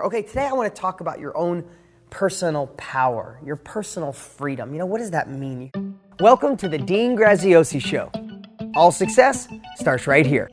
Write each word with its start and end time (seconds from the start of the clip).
Okay, 0.00 0.22
today 0.22 0.46
I 0.46 0.52
want 0.52 0.72
to 0.72 0.80
talk 0.80 1.00
about 1.00 1.18
your 1.18 1.36
own 1.36 1.64
personal 2.08 2.68
power, 2.76 3.40
your 3.44 3.56
personal 3.56 4.12
freedom. 4.12 4.72
You 4.72 4.78
know, 4.78 4.86
what 4.86 4.98
does 4.98 5.10
that 5.10 5.28
mean? 5.28 5.72
Welcome 6.20 6.56
to 6.58 6.68
the 6.68 6.78
Dean 6.78 7.16
Graziosi 7.16 7.84
Show. 7.84 8.12
All 8.76 8.92
success 8.92 9.48
starts 9.74 10.06
right 10.06 10.24
here. 10.24 10.50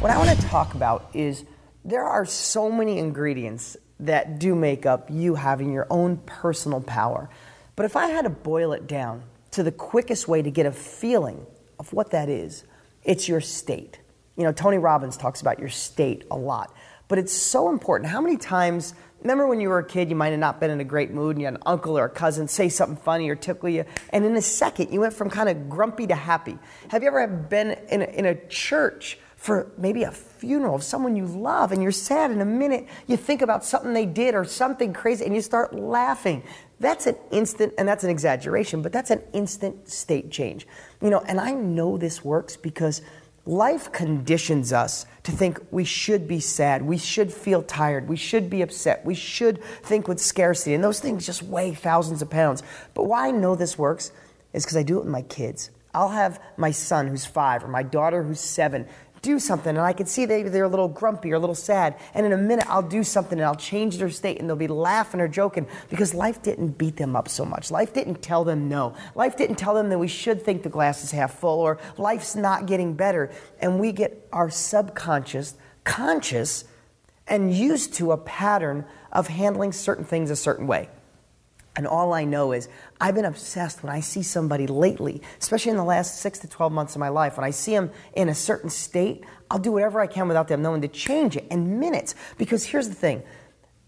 What 0.00 0.10
I 0.10 0.18
want 0.18 0.38
to 0.38 0.46
talk 0.48 0.74
about 0.74 1.08
is 1.14 1.46
there 1.86 2.04
are 2.04 2.26
so 2.26 2.70
many 2.70 2.98
ingredients 2.98 3.78
that 4.00 4.38
do 4.38 4.54
make 4.54 4.84
up 4.84 5.08
you 5.10 5.36
having 5.36 5.72
your 5.72 5.86
own 5.88 6.18
personal 6.26 6.82
power. 6.82 7.30
But 7.76 7.86
if 7.86 7.96
I 7.96 8.08
had 8.08 8.24
to 8.24 8.30
boil 8.30 8.74
it 8.74 8.86
down 8.86 9.22
to 9.52 9.62
the 9.62 9.72
quickest 9.72 10.28
way 10.28 10.42
to 10.42 10.50
get 10.50 10.66
a 10.66 10.72
feeling 10.72 11.46
of 11.78 11.94
what 11.94 12.10
that 12.10 12.28
is, 12.28 12.64
it's 13.04 13.26
your 13.26 13.40
state. 13.40 14.00
You 14.38 14.44
know, 14.44 14.52
Tony 14.52 14.78
Robbins 14.78 15.16
talks 15.16 15.40
about 15.40 15.58
your 15.58 15.68
state 15.68 16.24
a 16.30 16.36
lot, 16.36 16.72
but 17.08 17.18
it's 17.18 17.32
so 17.32 17.70
important. 17.70 18.08
How 18.08 18.20
many 18.20 18.36
times, 18.36 18.94
remember 19.20 19.48
when 19.48 19.60
you 19.60 19.68
were 19.68 19.80
a 19.80 19.84
kid, 19.84 20.08
you 20.08 20.14
might 20.14 20.30
have 20.30 20.38
not 20.38 20.60
been 20.60 20.70
in 20.70 20.78
a 20.78 20.84
great 20.84 21.10
mood 21.10 21.34
and 21.34 21.40
you 21.40 21.46
had 21.46 21.54
an 21.54 21.62
uncle 21.66 21.98
or 21.98 22.04
a 22.04 22.08
cousin 22.08 22.46
say 22.46 22.68
something 22.68 22.96
funny 22.96 23.28
or 23.28 23.34
tickle 23.34 23.68
you, 23.68 23.84
and 24.10 24.24
in 24.24 24.36
a 24.36 24.42
second, 24.42 24.92
you 24.92 25.00
went 25.00 25.12
from 25.12 25.28
kind 25.28 25.48
of 25.48 25.68
grumpy 25.68 26.06
to 26.06 26.14
happy. 26.14 26.56
Have 26.90 27.02
you 27.02 27.08
ever 27.08 27.26
been 27.26 27.72
in 27.90 28.02
a, 28.02 28.04
in 28.04 28.26
a 28.26 28.34
church? 28.46 29.18
for 29.38 29.70
maybe 29.78 30.02
a 30.02 30.10
funeral 30.10 30.74
of 30.74 30.82
someone 30.82 31.14
you 31.14 31.24
love 31.24 31.70
and 31.70 31.80
you're 31.80 31.92
sad 31.92 32.32
in 32.32 32.40
a 32.40 32.44
minute 32.44 32.88
you 33.06 33.16
think 33.16 33.40
about 33.40 33.64
something 33.64 33.92
they 33.92 34.04
did 34.04 34.34
or 34.34 34.44
something 34.44 34.92
crazy 34.92 35.24
and 35.24 35.32
you 35.32 35.40
start 35.40 35.72
laughing 35.72 36.42
that's 36.80 37.06
an 37.06 37.14
instant 37.30 37.72
and 37.78 37.86
that's 37.86 38.02
an 38.02 38.10
exaggeration 38.10 38.82
but 38.82 38.92
that's 38.92 39.12
an 39.12 39.22
instant 39.32 39.88
state 39.88 40.28
change 40.32 40.66
you 41.00 41.08
know 41.08 41.20
and 41.28 41.40
i 41.40 41.52
know 41.52 41.96
this 41.96 42.24
works 42.24 42.56
because 42.56 43.00
Life 43.48 43.92
conditions 43.92 44.74
us 44.74 45.06
to 45.22 45.32
think 45.32 45.58
we 45.70 45.82
should 45.82 46.28
be 46.28 46.38
sad, 46.38 46.82
we 46.82 46.98
should 46.98 47.32
feel 47.32 47.62
tired, 47.62 48.06
we 48.06 48.14
should 48.14 48.50
be 48.50 48.60
upset, 48.60 49.06
we 49.06 49.14
should 49.14 49.64
think 49.64 50.06
with 50.06 50.20
scarcity, 50.20 50.74
and 50.74 50.84
those 50.84 51.00
things 51.00 51.24
just 51.24 51.42
weigh 51.42 51.72
thousands 51.72 52.20
of 52.20 52.28
pounds. 52.28 52.62
But 52.92 53.04
why 53.04 53.28
I 53.28 53.30
know 53.30 53.54
this 53.54 53.78
works 53.78 54.12
is 54.52 54.66
because 54.66 54.76
I 54.76 54.82
do 54.82 54.98
it 54.98 55.04
with 55.04 55.12
my 55.12 55.22
kids. 55.22 55.70
I'll 55.94 56.10
have 56.10 56.42
my 56.58 56.72
son 56.72 57.06
who's 57.06 57.24
five 57.24 57.64
or 57.64 57.68
my 57.68 57.82
daughter 57.82 58.22
who's 58.22 58.38
seven 58.38 58.86
do 59.22 59.38
something 59.38 59.70
and 59.70 59.80
I 59.80 59.92
can 59.92 60.06
see 60.06 60.26
they, 60.26 60.42
they're 60.42 60.64
a 60.64 60.68
little 60.68 60.88
grumpy 60.88 61.32
or 61.32 61.36
a 61.36 61.38
little 61.38 61.54
sad. 61.54 61.96
And 62.14 62.24
in 62.26 62.32
a 62.32 62.36
minute, 62.36 62.66
I'll 62.68 62.82
do 62.82 63.02
something 63.04 63.38
and 63.38 63.46
I'll 63.46 63.54
change 63.54 63.98
their 63.98 64.10
state 64.10 64.38
and 64.38 64.48
they'll 64.48 64.56
be 64.56 64.68
laughing 64.68 65.20
or 65.20 65.28
joking 65.28 65.66
because 65.90 66.14
life 66.14 66.42
didn't 66.42 66.78
beat 66.78 66.96
them 66.96 67.16
up 67.16 67.28
so 67.28 67.44
much. 67.44 67.70
Life 67.70 67.92
didn't 67.92 68.22
tell 68.22 68.44
them 68.44 68.68
no. 68.68 68.94
Life 69.14 69.36
didn't 69.36 69.56
tell 69.56 69.74
them 69.74 69.88
that 69.88 69.98
we 69.98 70.08
should 70.08 70.42
think 70.42 70.62
the 70.62 70.68
glass 70.68 71.02
is 71.04 71.10
half 71.10 71.38
full 71.38 71.60
or 71.60 71.78
life's 71.96 72.36
not 72.36 72.66
getting 72.66 72.94
better. 72.94 73.30
And 73.60 73.78
we 73.78 73.92
get 73.92 74.28
our 74.32 74.50
subconscious 74.50 75.54
conscious 75.88 76.64
and 77.26 77.52
used 77.52 77.94
to 77.94 78.12
a 78.12 78.16
pattern 78.16 78.84
of 79.10 79.26
handling 79.28 79.72
certain 79.72 80.04
things 80.04 80.30
a 80.30 80.36
certain 80.36 80.66
way. 80.66 80.88
And 81.78 81.86
all 81.86 82.12
I 82.12 82.24
know 82.24 82.50
is 82.50 82.68
I've 83.00 83.14
been 83.14 83.24
obsessed 83.24 83.84
when 83.84 83.92
I 83.92 84.00
see 84.00 84.24
somebody 84.24 84.66
lately, 84.66 85.22
especially 85.40 85.70
in 85.70 85.76
the 85.76 85.84
last 85.84 86.20
six 86.20 86.40
to 86.40 86.48
12 86.48 86.72
months 86.72 86.96
of 86.96 86.98
my 86.98 87.08
life, 87.08 87.36
when 87.36 87.44
I 87.44 87.50
see 87.50 87.70
them 87.70 87.92
in 88.14 88.28
a 88.28 88.34
certain 88.34 88.68
state, 88.68 89.24
I'll 89.48 89.60
do 89.60 89.70
whatever 89.70 90.00
I 90.00 90.08
can 90.08 90.26
without 90.26 90.48
them 90.48 90.60
knowing 90.60 90.82
to 90.82 90.88
change 90.88 91.36
it 91.36 91.46
in 91.52 91.78
minutes. 91.78 92.16
Because 92.36 92.64
here's 92.64 92.88
the 92.88 92.96
thing 92.96 93.22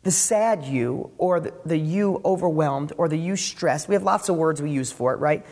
the 0.04 0.12
sad 0.12 0.64
you, 0.66 1.10
or 1.18 1.40
the, 1.40 1.52
the 1.66 1.76
you 1.76 2.20
overwhelmed, 2.24 2.92
or 2.96 3.08
the 3.08 3.18
you 3.18 3.34
stressed, 3.34 3.88
we 3.88 3.96
have 3.96 4.04
lots 4.04 4.28
of 4.28 4.36
words 4.36 4.62
we 4.62 4.70
use 4.70 4.92
for 4.92 5.12
it, 5.12 5.16
right? 5.16 5.44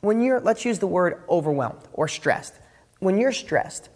When 0.00 0.20
you're, 0.20 0.38
let's 0.38 0.64
use 0.64 0.78
the 0.78 0.86
word 0.86 1.20
overwhelmed 1.28 1.82
or 1.92 2.06
stressed. 2.06 2.54
When 3.00 3.18
you're 3.18 3.32
stressed, 3.32 3.88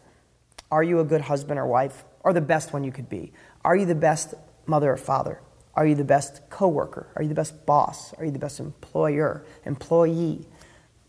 are 0.69 0.83
you 0.83 0.99
a 0.99 1.05
good 1.05 1.21
husband 1.21 1.61
or 1.61 1.67
wife, 1.69 2.05
or 2.25 2.33
the 2.33 2.41
best 2.41 2.73
one 2.73 2.83
you 2.83 2.91
could 2.91 3.09
be? 3.09 3.33
Are 3.65 3.77
you 3.77 3.87
the 3.87 3.95
best 3.95 4.35
mother 4.67 4.91
or 4.91 4.97
father? 4.97 5.41
Are 5.77 5.87
you 5.87 5.95
the 5.95 6.05
best 6.05 6.49
coworker? 6.51 7.09
Are 7.17 7.23
you 7.23 7.29
the 7.29 7.35
best 7.35 7.67
boss? 7.67 8.15
Are 8.15 8.25
you 8.25 8.31
the 8.31 8.39
best 8.39 8.61
employer, 8.61 9.45
employee? 9.65 10.47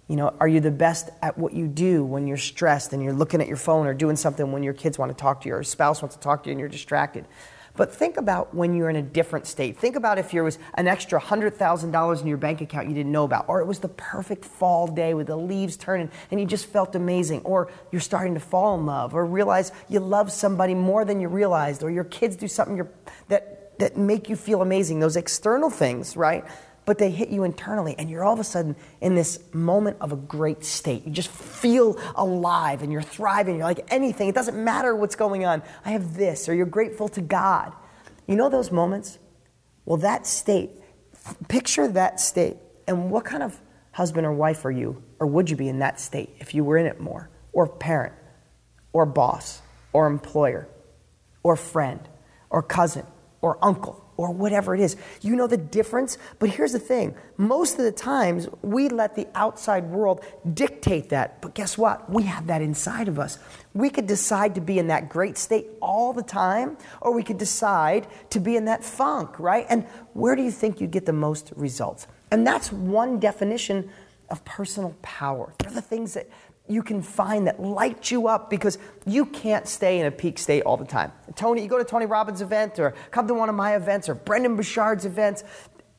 You 0.07 0.15
know, 0.15 0.35
are 0.39 0.47
you 0.47 0.59
the 0.59 0.71
best 0.71 1.09
at 1.21 1.37
what 1.37 1.53
you 1.53 1.67
do 1.67 2.03
when 2.03 2.27
you're 2.27 2.37
stressed 2.37 2.93
and 2.93 3.03
you're 3.03 3.13
looking 3.13 3.41
at 3.41 3.47
your 3.47 3.57
phone 3.57 3.87
or 3.87 3.93
doing 3.93 4.15
something 4.15 4.51
when 4.51 4.63
your 4.63 4.73
kids 4.73 4.99
want 4.99 5.15
to 5.15 5.19
talk 5.19 5.41
to 5.41 5.49
you 5.49 5.55
or 5.55 5.63
spouse 5.63 6.01
wants 6.01 6.15
to 6.15 6.21
talk 6.21 6.43
to 6.43 6.49
you 6.49 6.51
and 6.51 6.59
you're 6.59 6.69
distracted? 6.69 7.25
But 7.77 7.93
think 7.93 8.15
about 8.17 8.55
when 8.55 8.73
you're 8.73 8.89
in 8.89 8.95
a 8.95 9.01
different 9.01 9.47
state. 9.47 9.77
Think 9.77 9.95
about 9.95 10.17
if 10.17 10.31
there 10.31 10.43
was 10.43 10.57
an 10.75 10.87
extra 10.87 11.19
$100,000 11.19 12.21
in 12.21 12.27
your 12.27 12.37
bank 12.37 12.61
account 12.61 12.87
you 12.87 12.93
didn't 12.93 13.11
know 13.11 13.25
about, 13.25 13.49
or 13.49 13.59
it 13.59 13.65
was 13.65 13.79
the 13.79 13.89
perfect 13.89 14.45
fall 14.45 14.87
day 14.87 15.13
with 15.13 15.27
the 15.27 15.35
leaves 15.35 15.75
turning 15.75 16.09
and 16.31 16.39
you 16.39 16.45
just 16.45 16.67
felt 16.67 16.95
amazing, 16.95 17.41
or 17.41 17.69
you're 17.91 17.99
starting 17.99 18.33
to 18.35 18.39
fall 18.39 18.77
in 18.79 18.85
love, 18.85 19.13
or 19.13 19.25
realize 19.25 19.71
you 19.89 19.99
love 19.99 20.31
somebody 20.31 20.73
more 20.73 21.03
than 21.03 21.19
you 21.19 21.27
realized, 21.27 21.83
or 21.83 21.91
your 21.91 22.05
kids 22.05 22.35
do 22.37 22.47
something 22.47 22.87
that 23.27 23.54
that 23.79 23.97
make 23.97 24.29
you 24.29 24.35
feel 24.35 24.61
amazing, 24.61 24.99
those 24.99 25.15
external 25.15 25.69
things, 25.69 26.15
right? 26.15 26.45
But 26.85 26.99
they 26.99 27.09
hit 27.09 27.29
you 27.29 27.43
internally, 27.43 27.95
and 27.97 28.09
you're 28.09 28.23
all 28.23 28.33
of 28.33 28.39
a 28.39 28.43
sudden 28.43 28.75
in 29.01 29.15
this 29.15 29.39
moment 29.53 29.97
of 30.01 30.11
a 30.11 30.15
great 30.15 30.63
state. 30.63 31.03
You 31.05 31.11
just 31.11 31.29
feel 31.29 31.99
alive 32.15 32.83
and 32.83 32.91
you're 32.91 33.01
thriving. 33.01 33.55
You're 33.55 33.65
like 33.65 33.87
anything, 33.91 34.29
it 34.29 34.35
doesn't 34.35 34.61
matter 34.61 34.95
what's 34.95 35.15
going 35.15 35.45
on. 35.45 35.63
I 35.83 35.91
have 35.91 36.15
this, 36.15 36.47
or 36.47 36.53
you're 36.53 36.67
grateful 36.67 37.07
to 37.09 37.21
God. 37.21 37.73
You 38.27 38.35
know 38.35 38.49
those 38.49 38.71
moments? 38.71 39.17
Well, 39.85 39.97
that 39.97 40.27
state, 40.27 40.71
picture 41.47 41.87
that 41.87 42.19
state, 42.19 42.57
and 42.87 43.09
what 43.09 43.25
kind 43.25 43.41
of 43.41 43.59
husband 43.91 44.27
or 44.27 44.33
wife 44.33 44.65
are 44.65 44.71
you, 44.71 45.01
or 45.19 45.27
would 45.27 45.49
you 45.49 45.55
be 45.55 45.67
in 45.67 45.79
that 45.79 45.99
state 45.99 46.29
if 46.39 46.53
you 46.53 46.63
were 46.63 46.77
in 46.77 46.85
it 46.85 46.99
more? 46.99 47.29
Or 47.51 47.67
parent, 47.67 48.13
or 48.93 49.05
boss, 49.05 49.61
or 49.93 50.07
employer, 50.07 50.67
or 51.41 51.55
friend, 51.55 51.99
or 52.49 52.61
cousin, 52.61 53.05
or 53.45 53.59
uncle 53.61 54.03
or 54.17 54.31
whatever 54.31 54.73
it 54.73 54.81
is. 54.81 54.97
You 55.21 55.35
know 55.35 55.45
the 55.45 55.55
difference? 55.55 56.17
But 56.39 56.49
here's 56.49 56.71
the 56.71 56.79
thing 56.79 57.15
most 57.37 57.77
of 57.77 57.85
the 57.85 57.91
times, 57.91 58.49
we 58.63 58.89
let 58.89 59.15
the 59.15 59.27
outside 59.35 59.85
world 59.85 60.25
dictate 60.55 61.09
that. 61.09 61.43
But 61.43 61.53
guess 61.53 61.77
what? 61.77 62.09
We 62.09 62.23
have 62.23 62.47
that 62.47 62.63
inside 62.63 63.07
of 63.07 63.19
us. 63.19 63.37
We 63.75 63.91
could 63.91 64.07
decide 64.07 64.55
to 64.55 64.61
be 64.61 64.79
in 64.79 64.87
that 64.87 65.09
great 65.09 65.37
state 65.37 65.67
all 65.79 66.11
the 66.11 66.23
time, 66.23 66.75
or 67.01 67.13
we 67.13 67.21
could 67.21 67.37
decide 67.37 68.07
to 68.31 68.39
be 68.39 68.55
in 68.55 68.65
that 68.65 68.83
funk, 68.83 69.39
right? 69.39 69.67
And 69.69 69.85
where 70.13 70.35
do 70.35 70.41
you 70.41 70.51
think 70.51 70.81
you 70.81 70.87
get 70.87 71.05
the 71.05 71.13
most 71.13 71.53
results? 71.55 72.07
And 72.31 72.47
that's 72.47 72.71
one 72.71 73.19
definition 73.19 73.91
of 74.31 74.43
personal 74.43 74.95
power. 75.03 75.53
They're 75.59 75.71
the 75.71 75.81
things 75.83 76.15
that 76.15 76.27
you 76.67 76.81
can 76.81 77.01
find 77.01 77.47
that 77.47 77.61
light 77.61 78.09
you 78.09 78.27
up 78.27 78.49
because 78.49 78.77
you 79.05 79.25
can't 79.25 79.67
stay 79.67 79.99
in 79.99 80.07
a 80.07 80.11
peak 80.11 80.39
state 80.39 80.63
all 80.63 80.77
the 80.77 80.85
time. 80.85 81.11
Tony, 81.35 81.61
you 81.61 81.67
go 81.67 81.77
to 81.77 81.83
Tony 81.83 82.05
Robbins' 82.05 82.41
event 82.41 82.79
or 82.79 82.93
come 83.11 83.27
to 83.27 83.33
one 83.33 83.49
of 83.49 83.55
my 83.55 83.75
events 83.75 84.09
or 84.09 84.15
Brendon 84.15 84.55
Burchard's 84.55 85.05
events 85.05 85.43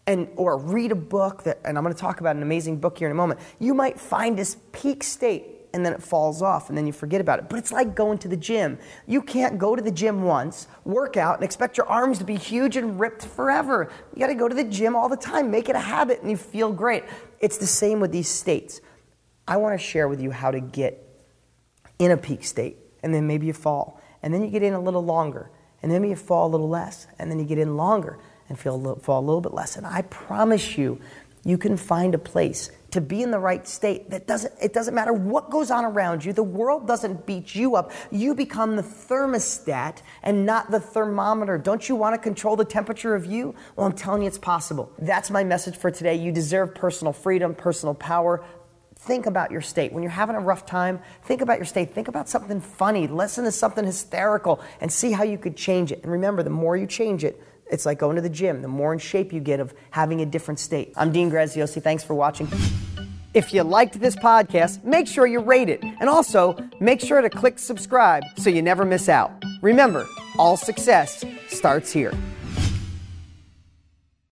and 0.07 0.29
or 0.37 0.57
read 0.57 0.93
a 0.93 0.97
book 0.97 1.45
that 1.45 1.61
and 1.65 1.77
I'm 1.77 1.85
going 1.85 1.95
to 1.95 2.01
talk 2.01 2.21
about 2.21 2.37
an 2.37 2.43
amazing 2.43 2.79
book 2.79 2.99
here 2.99 3.09
in 3.09 3.13
a 3.13 3.17
moment. 3.17 3.41
You 3.59 3.75
might 3.75 3.99
find 3.99 4.39
this 4.39 4.57
peak 4.73 5.03
state 5.03 5.45
and 5.73 5.85
then 5.85 5.93
it 5.93 6.03
falls 6.03 6.43
off 6.43 6.69
and 6.69 6.79
then 6.79 6.87
you 6.87 6.93
forget 6.93 7.21
about 7.21 7.39
it. 7.39 7.49
But 7.49 7.59
it's 7.59 7.71
like 7.71 7.95
going 7.95 8.19
to 8.19 8.29
the 8.29 8.37
gym. 8.37 8.79
You 9.07 9.21
can't 9.21 9.59
go 9.59 9.77
to 9.77 9.83
the 9.83 9.91
gym 9.91 10.23
once, 10.23 10.69
work 10.85 11.17
out 11.17 11.37
and 11.37 11.45
expect 11.45 11.77
your 11.77 11.87
arms 11.87 12.19
to 12.19 12.25
be 12.25 12.37
huge 12.37 12.77
and 12.77 12.99
ripped 12.99 13.27
forever. 13.27 13.91
You 14.15 14.21
got 14.21 14.29
to 14.29 14.35
go 14.35 14.49
to 14.49 14.55
the 14.55 14.65
gym 14.65 14.97
all 14.97 15.09
the 15.09 15.17
time, 15.17 15.51
make 15.51 15.69
it 15.69 15.77
a 15.77 15.81
habit 15.81 16.23
and 16.23 16.31
you 16.31 16.37
feel 16.37 16.73
great. 16.73 17.05
It's 17.41 17.59
the 17.59 17.67
same 17.67 18.01
with 18.01 18.11
these 18.11 18.29
states. 18.29 18.81
I 19.49 19.57
want 19.59 19.79
to 19.79 19.85
share 19.85 20.09
with 20.09 20.21
you 20.21 20.31
how 20.31 20.51
to 20.51 20.61
get 20.61 21.03
in 21.99 22.11
a 22.11 22.17
peak 22.17 22.45
state, 22.45 22.77
and 23.03 23.15
then 23.15 23.27
maybe 23.27 23.47
you 23.47 23.53
fall, 23.53 24.01
and 24.23 24.35
then 24.35 24.43
you 24.43 24.51
get 24.51 24.63
in 24.63 24.75
a 24.75 24.81
little 24.81 25.05
longer, 25.05 25.51
and 25.83 25.91
then 25.91 26.03
maybe 26.03 26.11
you 26.11 26.17
fall 26.17 26.49
a 26.49 26.51
little 26.51 26.69
less, 26.69 27.07
and 27.19 27.31
then 27.31 27.39
you 27.39 27.45
get 27.45 27.59
in 27.59 27.77
longer 27.77 28.19
and 28.49 28.59
feel 28.59 28.75
a 28.75 28.77
little, 28.77 28.99
fall 28.99 29.21
a 29.21 29.25
little 29.25 29.41
bit 29.41 29.55
less. 29.55 29.77
And 29.77 29.87
I 29.87 30.03
promise 30.03 30.77
you, 30.77 31.01
you 31.45 31.59
can 31.59 31.77
find 31.77 32.13
a 32.15 32.19
place 32.19 32.71
to 32.91 33.01
be 33.01 33.23
in 33.23 33.31
the 33.31 33.39
right 33.39 33.69
state 33.69 34.11
that 34.11 34.27
doesn't 34.27 34.53
it 34.61 34.73
doesn't 34.73 34.95
matter 34.95 35.13
what 35.13 35.51
goes 35.51 35.71
on 35.71 35.85
around 35.85 36.25
you 36.25 36.33
the 36.33 36.43
world 36.43 36.87
doesn't 36.87 37.27
beat 37.27 37.55
you 37.55 37.77
up. 37.77 37.93
You 38.11 38.35
become 38.35 38.75
the 38.75 38.83
thermostat 38.83 40.03
and 40.23 40.47
not 40.47 40.71
the 40.71 40.81
thermometer. 40.81 41.59
Don't 41.59 41.89
you 41.89 41.95
want 41.95 42.15
to 42.15 42.19
control 42.19 42.57
the 42.57 42.65
temperature 42.65 43.15
of 43.15 43.27
you? 43.27 43.55
Well 43.77 43.87
i'm 43.87 43.93
telling 43.93 44.23
you 44.23 44.29
it's 44.29 44.39
possible. 44.39 44.91
That's 44.99 45.31
my 45.31 45.45
message 45.45 45.77
for 45.77 45.91
today. 45.91 46.15
You 46.17 46.33
deserve 46.33 46.75
personal 46.75 47.13
freedom 47.13 47.55
personal 47.55 47.95
power 47.95 48.45
think 48.99 49.27
about 49.27 49.51
your 49.51 49.61
state. 49.61 49.93
When 49.93 50.03
you're 50.03 50.11
having 50.11 50.37
a 50.37 50.41
rough 50.41 50.67
time, 50.67 51.01
think 51.25 51.41
about 51.41 51.59
your 51.59 51.67
state. 51.67 51.95
Think 51.95 52.09
about 52.09 52.29
something 52.29 52.61
funny. 52.61 53.07
Listen 53.07 53.45
to 53.45 53.53
something 53.53 53.85
hysterical 53.85 54.61
and 54.81 54.93
see 54.93 55.13
how 55.13 55.25
you 55.25 55.39
could 55.39 55.57
change 55.57 55.93
it. 55.93 56.03
And 56.03 56.11
remember, 56.11 56.43
the 56.43 56.51
more 56.51 56.77
you 56.77 56.87
change 56.87 57.25
it, 57.25 57.41
it's 57.71 57.85
like 57.85 57.99
going 57.99 58.17
to 58.17 58.23
the 58.23 58.31
gym. 58.31 58.63
The 58.63 58.69
more 58.69 58.93
in 58.93 58.99
shape 58.99 59.33
you 59.33 59.41
get 59.41 59.61
of 59.61 59.75
having 59.91 60.21
a 60.21 60.27
different 60.27 60.61
state. 60.61 60.93
I'm 60.97 61.13
Dean 61.13 61.31
Graziosi. 61.31 61.83
Thanks 61.83 62.05
for 62.05 62.15
watching. 62.15 62.49
If 63.35 63.53
you 63.53 63.63
liked 63.65 64.01
this 64.01 64.17
podcast, 64.17 64.83
make 64.83 65.07
sure 65.07 65.27
you 65.27 65.41
rate 65.41 65.69
it. 65.69 65.83
And 65.83 66.09
also, 66.09 66.57
make 66.81 67.01
sure 67.01 67.21
to 67.21 67.29
click 67.29 67.59
subscribe 67.59 68.23
so 68.39 68.51
you 68.51 68.63
never 68.63 68.85
miss 68.85 69.09
out. 69.09 69.31
Remember, 69.63 70.07
all 70.39 70.57
success 70.57 71.25
starts 71.49 71.93
here. 71.93 72.15